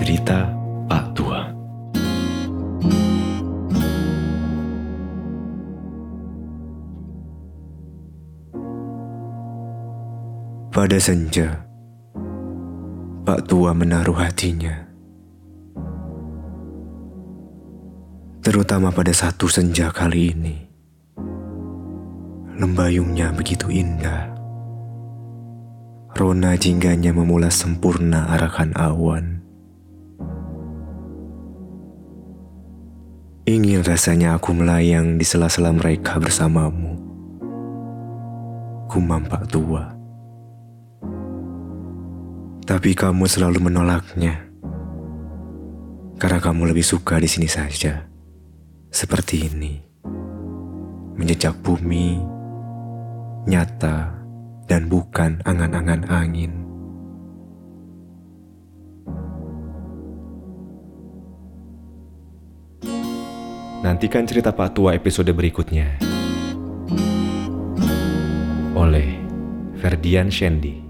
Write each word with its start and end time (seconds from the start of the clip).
Cerita 0.00 0.48
Pak 0.88 1.12
Tua 1.12 1.44
Pada 10.72 10.96
senja, 10.96 11.68
Pak 13.28 13.44
Tua 13.44 13.76
menaruh 13.76 14.16
hatinya. 14.16 14.88
Terutama 18.40 18.88
pada 18.88 19.12
satu 19.12 19.52
senja 19.52 19.92
kali 19.92 20.32
ini. 20.32 20.56
Lembayungnya 22.56 23.36
begitu 23.36 23.68
indah. 23.68 24.32
Rona 26.16 26.56
jingganya 26.56 27.12
memulas 27.12 27.60
sempurna 27.60 28.32
arakan 28.32 28.72
awan. 28.80 29.49
Ingin 33.50 33.82
rasanya 33.82 34.38
aku 34.38 34.54
melayang 34.54 35.18
di 35.18 35.26
sela-sela 35.26 35.74
mereka 35.74 36.22
bersamamu. 36.22 36.94
Kumam 38.86 39.26
Pak 39.26 39.50
Tua. 39.50 39.90
Tapi 42.62 42.94
kamu 42.94 43.26
selalu 43.26 43.58
menolaknya. 43.66 44.46
Karena 46.14 46.38
kamu 46.38 46.70
lebih 46.70 46.86
suka 46.86 47.18
di 47.18 47.26
sini 47.26 47.50
saja. 47.50 48.06
Seperti 48.86 49.50
ini. 49.50 49.82
Menjejak 51.18 51.58
bumi, 51.58 52.22
nyata, 53.50 54.14
dan 54.70 54.86
bukan 54.86 55.42
angan-angan 55.42 56.06
angin. 56.06 56.69
Nantikan 63.80 64.28
cerita 64.28 64.52
Pak 64.52 64.76
Tua 64.76 64.92
episode 64.92 65.32
berikutnya. 65.32 65.96
Oleh 68.76 69.16
Ferdian 69.80 70.28
Shendi. 70.28 70.89